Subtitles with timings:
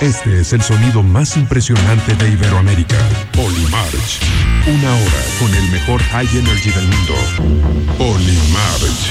[0.00, 2.96] Este es el sonido más impresionante de Iberoamérica.
[3.32, 4.20] Polymarch.
[4.66, 7.14] Una hora con el mejor high energy del mundo.
[7.96, 9.10] Polymarch.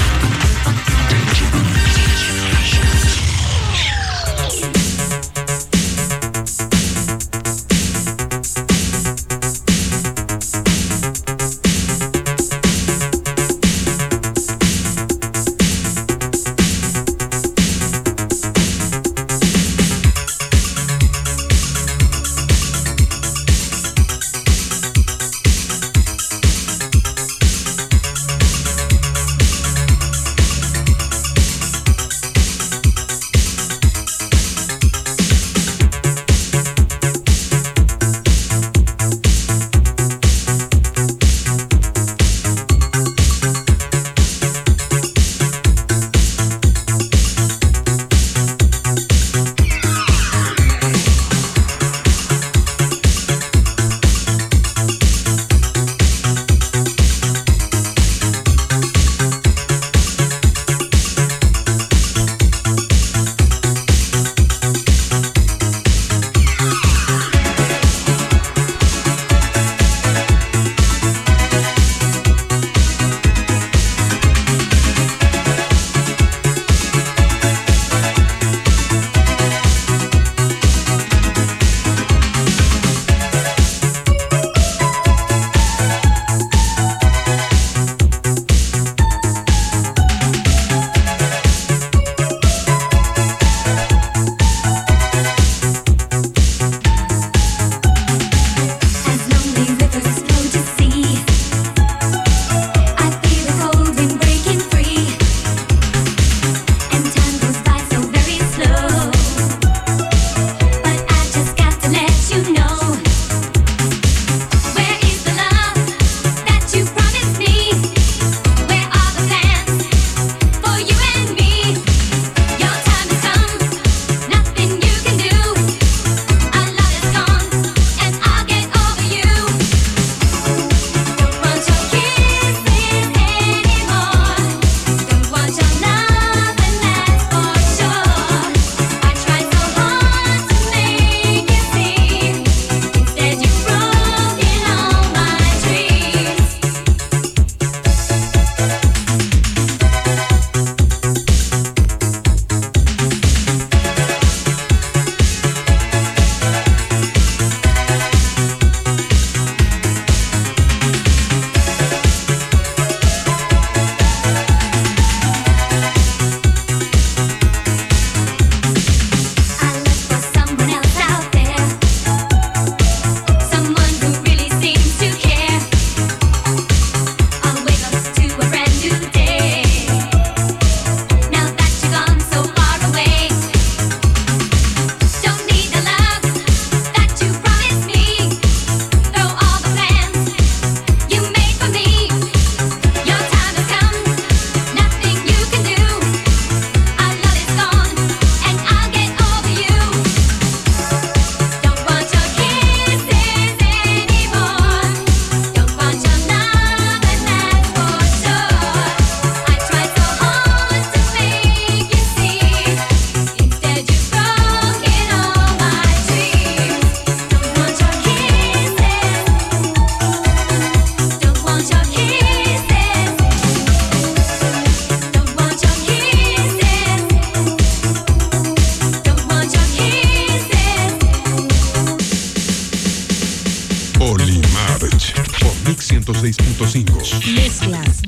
[236.31, 237.33] 106.5.
[237.35, 238.01] Mezclas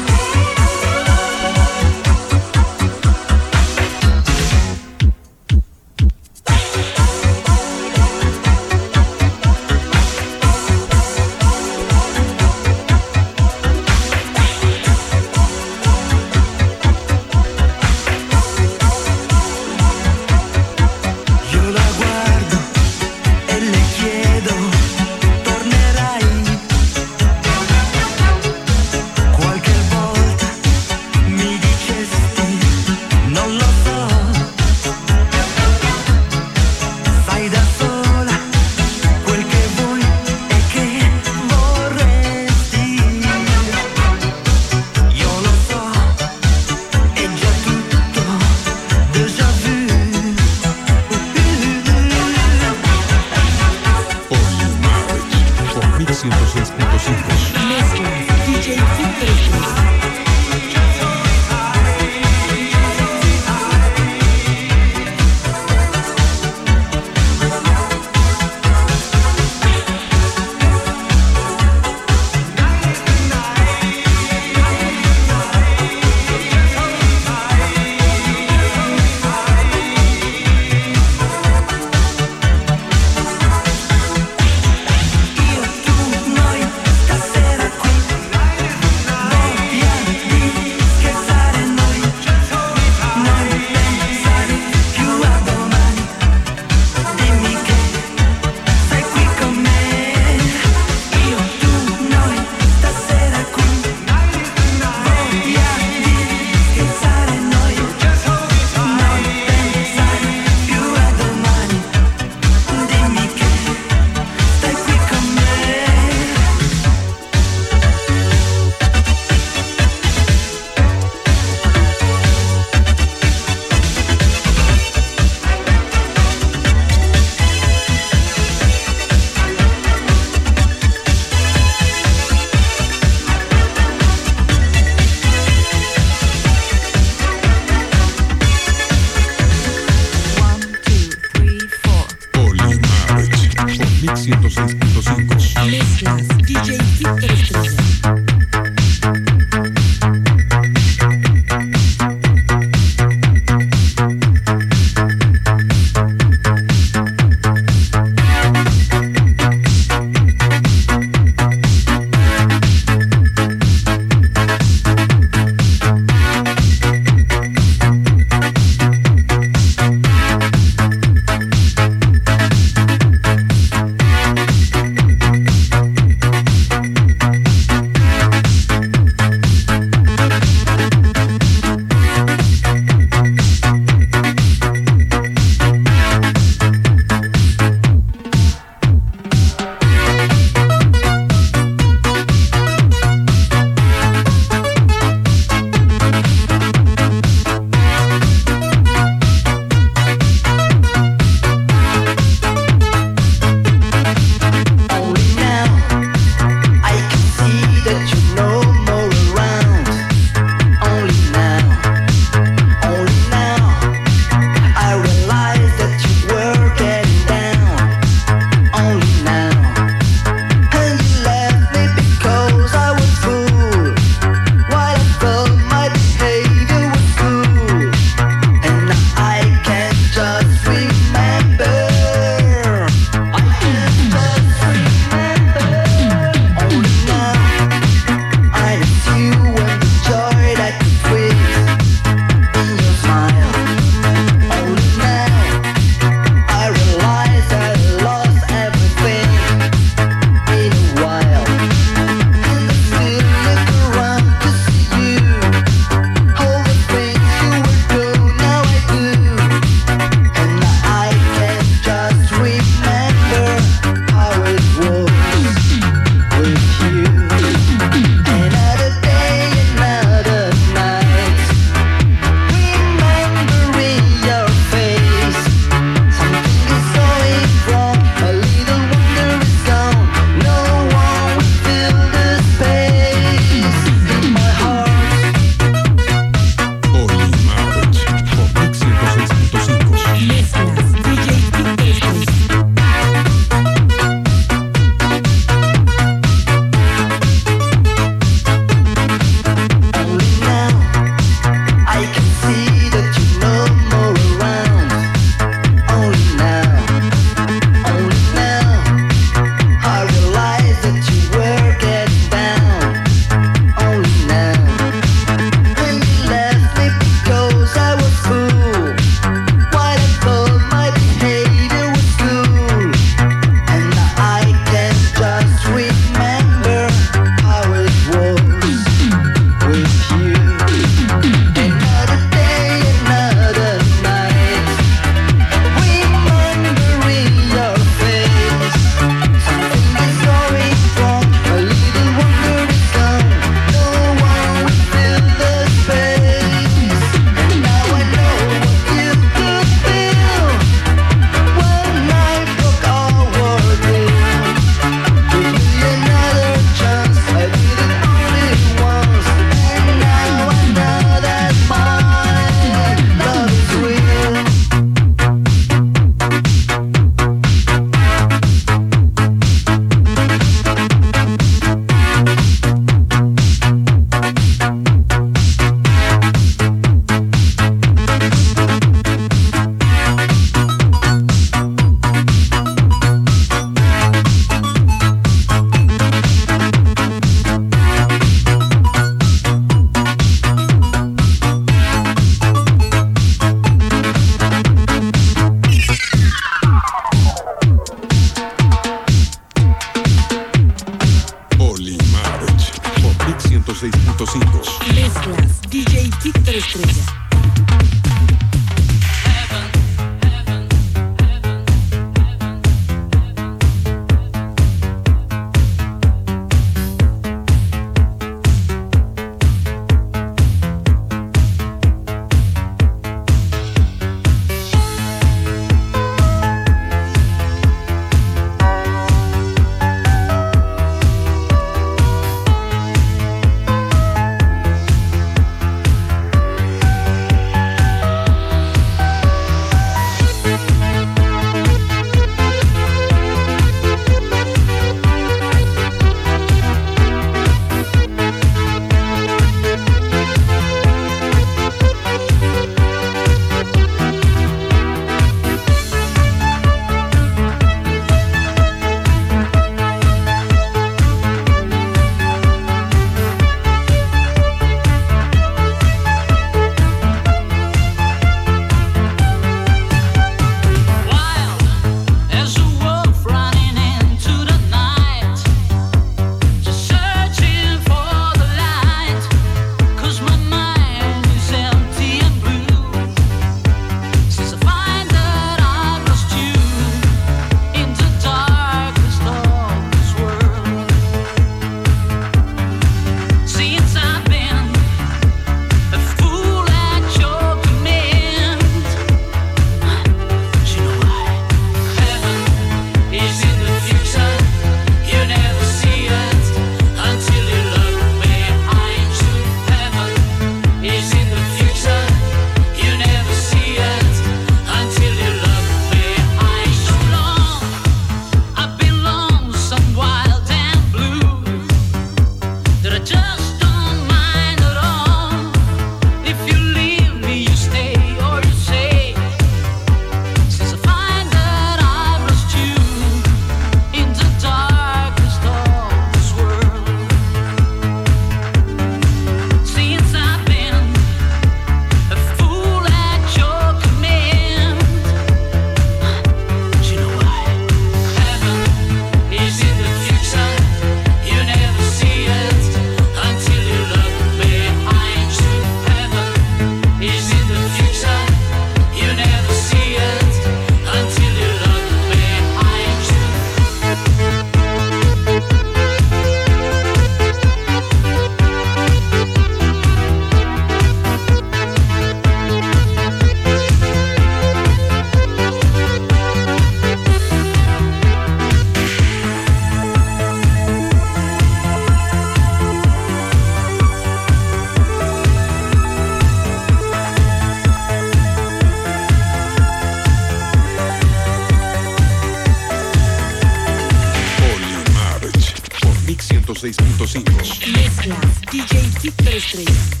[599.41, 600.00] 是的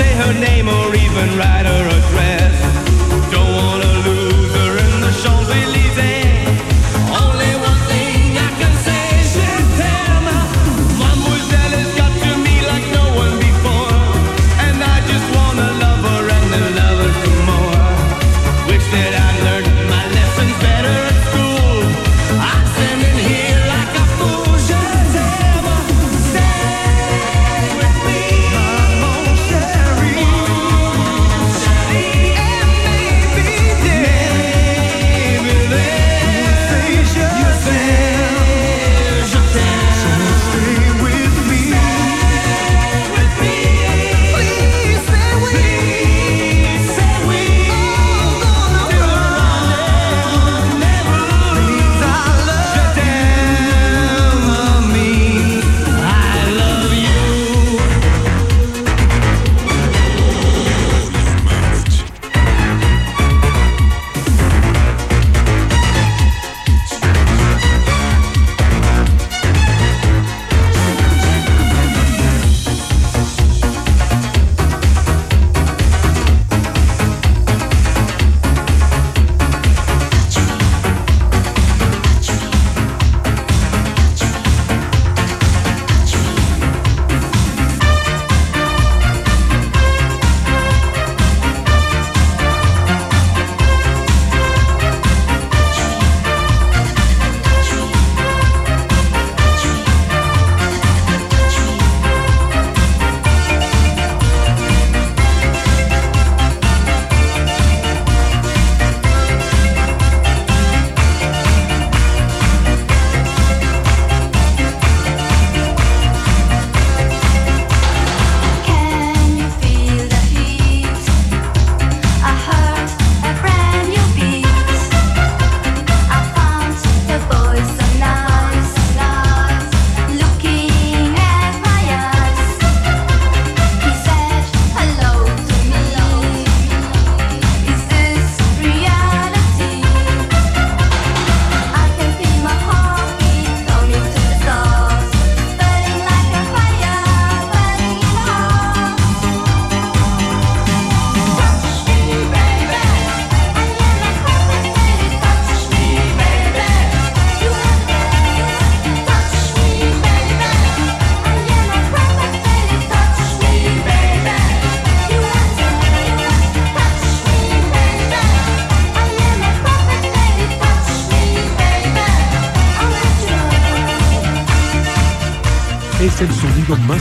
[0.00, 1.69] es el sonido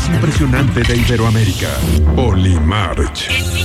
[0.08, 1.70] impresionante de Iberoamérica.
[2.60, 3.59] March.